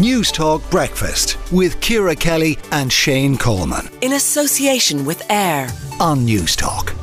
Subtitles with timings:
[0.00, 3.86] Newstalk Breakfast with Ciara Kelly and Shane Coleman.
[4.00, 5.68] In association with AIR
[6.00, 6.96] on Newstalk.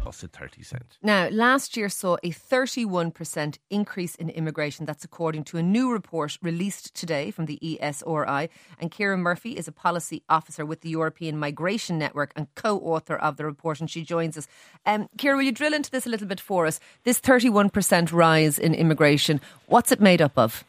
[0.00, 0.98] Plus a 30 cent.
[1.04, 4.86] Now, last year saw a 31% increase in immigration.
[4.86, 8.48] That's according to a new report released today from the ESRI.
[8.80, 13.14] And Keire Murphy is a policy officer with the European Migration Network and co author
[13.14, 13.78] of the report.
[13.78, 14.48] And she joins us.
[14.84, 16.80] Um, Keire, will you drill into this a little bit for us?
[17.04, 20.64] This 31% rise in immigration, what's it made up of?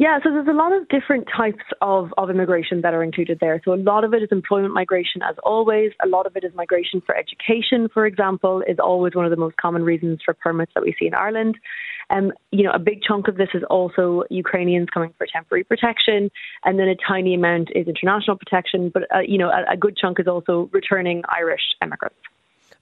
[0.00, 3.60] Yeah, so there's a lot of different types of, of immigration that are included there.
[3.64, 5.90] So a lot of it is employment migration, as always.
[6.04, 9.36] A lot of it is migration for education, for example, is always one of the
[9.36, 11.58] most common reasons for permits that we see in Ireland.
[12.10, 16.30] Um, you know, a big chunk of this is also Ukrainians coming for temporary protection,
[16.64, 18.92] and then a tiny amount is international protection.
[18.94, 22.20] But uh, you know, a, a good chunk is also returning Irish immigrants.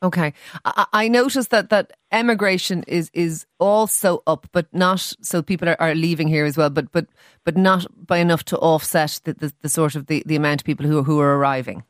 [0.02, 5.68] Okay, I, I noticed that that emigration is is also up, but not so people
[5.68, 7.06] are, are leaving here as well, but but
[7.44, 10.66] but not by enough to offset the, the, the sort of the, the amount of
[10.66, 11.82] people who who are arriving.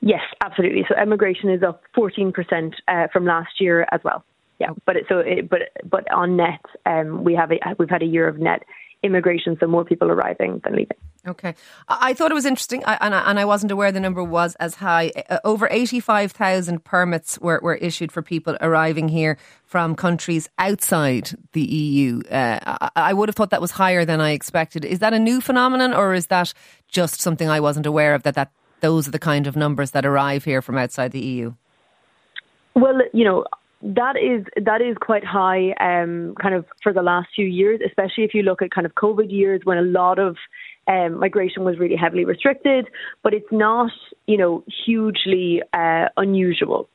[0.00, 0.84] Yes, absolutely.
[0.88, 4.24] So emigration is up fourteen percent uh, from last year as well.
[4.58, 8.02] Yeah, but it, so it, but but on net, um, we have a, we've had
[8.02, 8.64] a year of net
[9.02, 10.96] immigration, so more people arriving than leaving.
[11.26, 11.54] Okay.
[11.88, 15.10] I thought it was interesting, and I, wasn't aware the number was as high.
[15.28, 21.62] Uh, over 85,000 permits were, were issued for people arriving here from countries outside the
[21.62, 22.22] EU.
[22.30, 24.84] Uh, I would have thought that was higher than I expected.
[24.84, 26.52] Is that a new phenomenon, or is that
[26.88, 30.06] just something I wasn't aware of, that, that those are the kind of numbers that
[30.06, 31.54] arrive here from outside the EU?
[32.74, 33.44] Well, you know,
[33.82, 38.24] that is that is quite high, um, kind of for the last few years, especially
[38.24, 40.36] if you look at kind of COVID years when a lot of
[40.88, 42.88] um, migration was really heavily restricted.
[43.22, 43.90] But it's not,
[44.26, 46.88] you know, hugely uh, unusual.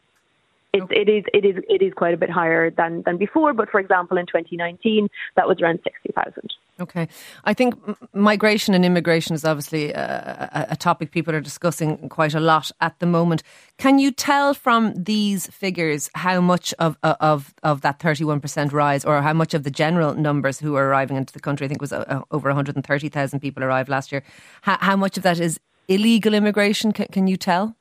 [0.74, 1.02] It, okay.
[1.02, 3.54] it is it is it is quite a bit higher than than before.
[3.54, 6.34] But for example, in 2019, that was around 60,000.
[6.80, 7.08] Okay.
[7.44, 7.76] I think
[8.14, 12.98] migration and immigration is obviously a, a, topic people are discussing quite a lot at
[13.00, 13.44] the moment.
[13.78, 19.22] Can you tell from these figures how much of of of that 31% rise or
[19.22, 21.94] how much of the general numbers who are arriving into the country, I think was
[21.94, 24.24] uh, over 130,000 people arrived last year,
[24.62, 26.94] how, how much of that is illegal immigration?
[26.94, 27.76] Can, can you tell?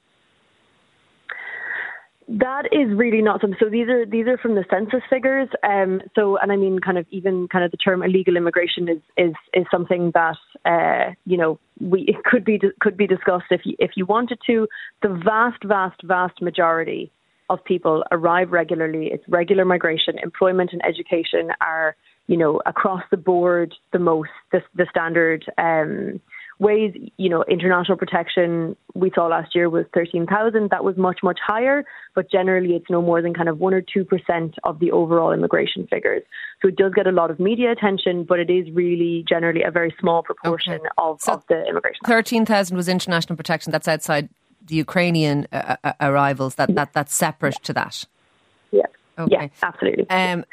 [2.38, 3.58] That is really not something.
[3.60, 5.48] So these are these are from the census figures.
[5.64, 9.00] Um, so and I mean, kind of even kind of the term illegal immigration is
[9.16, 13.62] is is something that uh, you know we it could be could be discussed if
[13.64, 14.68] you if you wanted to.
[15.02, 17.10] The vast vast vast majority
[17.48, 19.08] of people arrive regularly.
[19.12, 20.16] It's regular migration.
[20.22, 21.96] Employment and education are
[22.28, 25.46] you know across the board the most the the standard.
[25.58, 26.20] Um,
[26.60, 30.70] ways, you know, international protection we saw last year was 13,000.
[30.70, 31.84] That was much, much higher,
[32.14, 35.86] but generally it's no more than kind of 1 or 2% of the overall immigration
[35.88, 36.22] figures.
[36.60, 39.70] So it does get a lot of media attention, but it is really generally a
[39.70, 40.88] very small proportion okay.
[40.98, 42.00] of, so of the immigration.
[42.06, 43.72] 13,000 was international protection.
[43.72, 44.28] That's outside
[44.66, 46.56] the Ukrainian uh, uh arrivals.
[46.56, 47.64] That, that That's separate yeah.
[47.64, 48.04] to that.
[48.70, 48.82] Yeah.
[49.18, 49.32] Okay.
[49.32, 50.08] Yeah, absolutely.
[50.10, 50.44] Um,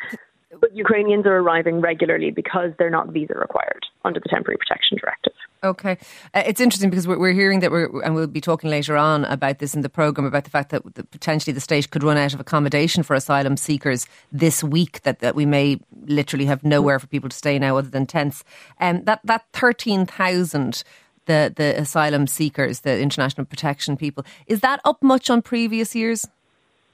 [0.62, 5.34] but Ukrainians are arriving regularly because they're not visa required under the Temporary Protection Directive.
[5.63, 5.97] Okay,
[6.35, 9.25] uh, it's interesting because we're, we're, hearing that we're, and we'll be talking later on
[9.25, 12.18] about this in the program about the fact that the, potentially the state could run
[12.18, 15.01] out of accommodation for asylum seekers this week.
[15.01, 18.44] That, that we may literally have nowhere for people to stay now other than tents.
[18.79, 20.84] And um, that that thirteen thousand.
[21.25, 26.25] The, the asylum seekers, the international protection people, is that up much on previous years?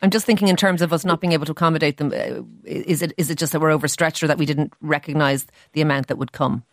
[0.02, 2.12] I'm just thinking in terms of us not being able to accommodate them.
[2.12, 5.82] Uh, is it is it just that we're overstretched or that we didn't recognise the
[5.82, 6.64] amount that would come?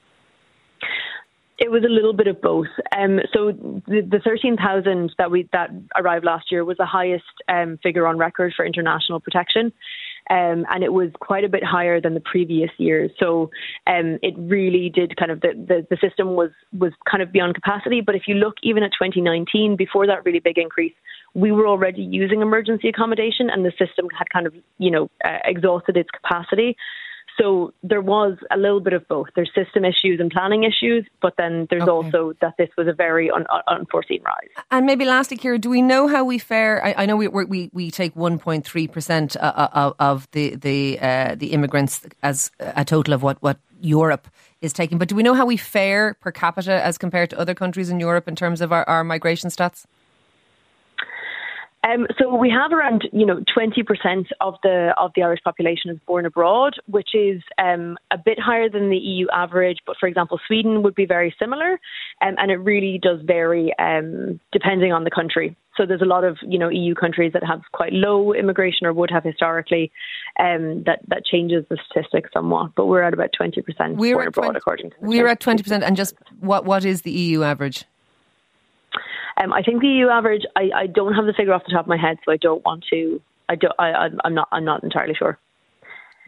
[1.61, 2.69] It was a little bit of both.
[2.97, 3.53] Um, so
[3.87, 8.17] the, the 13,000 that we that arrived last year was the highest um, figure on
[8.17, 9.71] record for international protection.
[10.31, 13.11] Um, and it was quite a bit higher than the previous years.
[13.19, 13.51] So
[13.87, 17.57] um, it really did kind of the, the, the system was was kind of beyond
[17.57, 18.01] capacity.
[18.01, 20.95] But if you look even at 2019, before that really big increase,
[21.35, 25.39] we were already using emergency accommodation, and the system had kind of you know uh,
[25.45, 26.77] exhausted its capacity.
[27.41, 29.29] So there was a little bit of both.
[29.35, 31.91] There's system issues and planning issues, but then there's okay.
[31.91, 34.65] also that this was a very un- unforeseen rise.
[34.71, 36.85] And maybe lastly, Keire, do we know how we fare?
[36.85, 41.35] I, I know we we we take 1.3 percent uh, uh, of the the uh,
[41.35, 44.29] the immigrants as a total of what what Europe
[44.61, 47.55] is taking, but do we know how we fare per capita as compared to other
[47.55, 49.87] countries in Europe in terms of our, our migration stats?
[51.83, 55.99] Um, so we have around, you know, 20% of the of the Irish population is
[56.07, 59.79] born abroad, which is um, a bit higher than the EU average.
[59.87, 61.81] But for example, Sweden would be very similar,
[62.21, 65.57] um, and it really does vary um, depending on the country.
[65.77, 68.93] So there's a lot of, you know, EU countries that have quite low immigration or
[68.93, 69.91] would have historically.
[70.39, 74.45] Um, that that changes the statistics somewhat, but we're at about 20% we're born abroad,
[74.45, 74.97] 20, according to.
[75.01, 77.87] We're at 20%, and just what what is the EU average?
[79.43, 80.43] Um, I think the EU average.
[80.57, 82.65] I, I don't have the figure off the top of my head, so I don't
[82.65, 83.21] want to.
[83.49, 83.75] I don't.
[83.79, 84.49] I, I'm not.
[84.53, 85.39] I'm not entirely sure.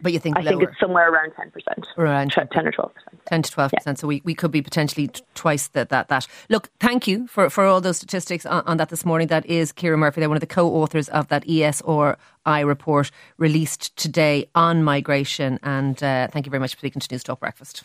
[0.01, 0.51] But you think I lower.
[0.51, 3.79] think it's somewhere around ten percent, around ten or twelve percent, ten to twelve yeah.
[3.79, 3.99] percent.
[4.01, 6.27] So we, we could be potentially twice that that that.
[6.49, 9.29] Look, thank you for, for all those statistics on, on that this morning.
[9.29, 10.21] That is Keire Murphy.
[10.21, 15.61] They're one of the co-authors of that ESRI report released today on migration.
[15.63, 17.85] And uh, thank you very much for speaking to Newstalk Breakfast.